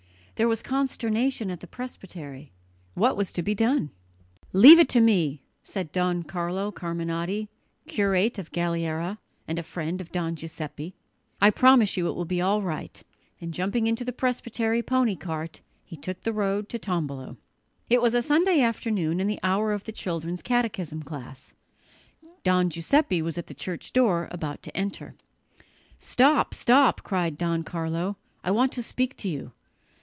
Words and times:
There 0.35 0.47
was 0.47 0.63
consternation 0.63 1.51
at 1.51 1.59
the 1.59 1.67
presbytery. 1.67 2.51
What 2.95 3.15
was 3.15 3.31
to 3.33 3.43
be 3.43 3.53
done? 3.53 3.91
"Leave 4.53 4.79
it 4.79 4.89
to 4.89 4.99
me," 4.99 5.43
said 5.63 5.91
Don 5.91 6.23
Carlo 6.23 6.71
Carminati, 6.71 7.47
curate 7.87 8.39
of 8.39 8.51
Galliera 8.51 9.19
and 9.47 9.59
a 9.59 9.61
friend 9.61 10.01
of 10.01 10.11
Don 10.11 10.35
Giuseppe; 10.35 10.95
"I 11.39 11.51
promise 11.51 11.95
you 11.95 12.07
it 12.07 12.15
will 12.15 12.25
be 12.25 12.41
all 12.41 12.63
right," 12.63 13.03
and 13.39 13.53
jumping 13.53 13.85
into 13.85 14.03
the 14.03 14.11
presbytery 14.11 14.81
pony 14.81 15.15
cart 15.15 15.61
he 15.85 15.95
took 15.95 16.21
the 16.23 16.33
road 16.33 16.69
to 16.69 16.79
Tombolo. 16.79 17.37
It 17.87 18.01
was 18.01 18.15
a 18.15 18.23
Sunday 18.23 18.61
afternoon 18.61 19.19
and 19.19 19.29
the 19.29 19.39
hour 19.43 19.71
of 19.73 19.83
the 19.83 19.91
children's 19.91 20.41
catechism 20.41 21.03
class. 21.03 21.53
Don 22.43 22.67
Giuseppe 22.71 23.21
was 23.21 23.37
at 23.37 23.45
the 23.45 23.53
church 23.53 23.93
door, 23.93 24.27
about 24.31 24.63
to 24.63 24.75
enter. 24.75 25.13
"Stop, 25.99 26.55
stop," 26.55 27.03
cried 27.03 27.37
Don 27.37 27.61
Carlo, 27.63 28.17
"I 28.43 28.49
want 28.49 28.71
to 28.71 28.81
speak 28.81 29.15
to 29.17 29.29
you." 29.29 29.51